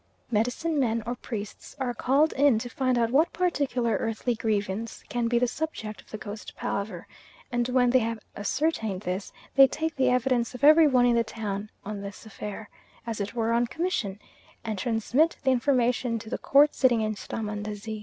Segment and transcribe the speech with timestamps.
[0.31, 5.27] Medicine men or priests are called in to find out what particular earthly grievance can
[5.27, 7.05] be the subject of the ghost palaver,
[7.51, 11.23] and when they have ascertained this, they take the evidence of every one in the
[11.23, 12.67] town on this affair,
[13.05, 14.19] as it were on commission,
[14.63, 17.99] and transmit the information to the court sitting in Srahmandazi.